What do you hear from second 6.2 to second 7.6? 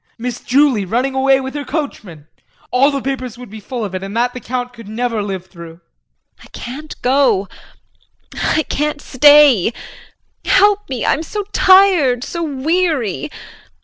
I can't go